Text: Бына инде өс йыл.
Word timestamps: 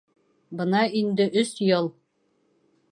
Бына 0.61 0.81
инде 1.01 1.29
өс 1.43 1.55
йыл. 1.69 1.93